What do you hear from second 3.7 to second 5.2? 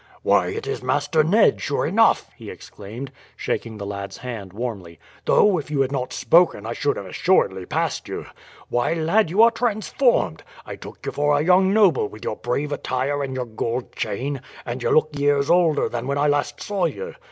the lad's hand warmly.